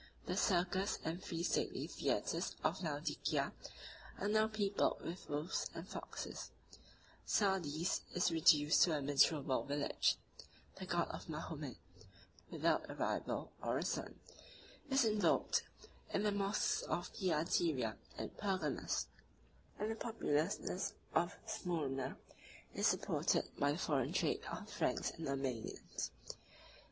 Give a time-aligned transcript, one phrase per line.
[0.25, 3.53] The circus and three stately theatres of Laodicea
[4.17, 6.49] are now peopled with wolves and foxes;
[7.23, 10.17] Sardes is reduced to a miserable village;
[10.77, 11.77] the God of Mahomet,
[12.49, 14.15] without a rival or a son,
[14.89, 15.67] is invoked
[16.11, 19.05] in the mosques of Thyatira and Pergamus;
[19.77, 22.17] and the populousness of Smyrna
[22.73, 26.09] is supported by the foreign trade of the Franks and Armenians.